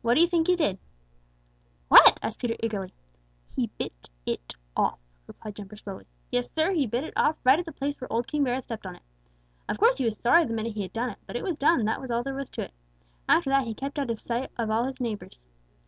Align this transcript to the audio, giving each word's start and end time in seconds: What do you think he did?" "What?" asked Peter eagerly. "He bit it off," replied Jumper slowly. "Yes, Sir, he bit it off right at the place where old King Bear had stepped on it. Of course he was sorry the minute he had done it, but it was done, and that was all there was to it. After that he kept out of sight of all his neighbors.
What 0.00 0.14
do 0.14 0.20
you 0.20 0.26
think 0.26 0.48
he 0.48 0.56
did?" 0.56 0.76
"What?" 1.86 2.18
asked 2.20 2.40
Peter 2.40 2.56
eagerly. 2.60 2.92
"He 3.54 3.68
bit 3.78 4.08
it 4.26 4.56
off," 4.76 4.98
replied 5.28 5.54
Jumper 5.54 5.76
slowly. 5.76 6.04
"Yes, 6.32 6.50
Sir, 6.50 6.72
he 6.72 6.84
bit 6.84 7.04
it 7.04 7.12
off 7.14 7.36
right 7.44 7.60
at 7.60 7.64
the 7.64 7.70
place 7.70 7.94
where 8.00 8.12
old 8.12 8.26
King 8.26 8.42
Bear 8.42 8.56
had 8.56 8.64
stepped 8.64 8.86
on 8.86 8.96
it. 8.96 9.02
Of 9.68 9.78
course 9.78 9.98
he 9.98 10.04
was 10.04 10.16
sorry 10.18 10.44
the 10.46 10.52
minute 10.52 10.72
he 10.72 10.82
had 10.82 10.92
done 10.92 11.10
it, 11.10 11.18
but 11.28 11.36
it 11.36 11.44
was 11.44 11.56
done, 11.56 11.78
and 11.78 11.86
that 11.86 12.00
was 12.00 12.10
all 12.10 12.24
there 12.24 12.34
was 12.34 12.50
to 12.50 12.62
it. 12.62 12.72
After 13.28 13.50
that 13.50 13.68
he 13.68 13.72
kept 13.72 14.00
out 14.00 14.10
of 14.10 14.20
sight 14.20 14.50
of 14.58 14.68
all 14.68 14.82
his 14.84 15.00
neighbors. 15.00 15.40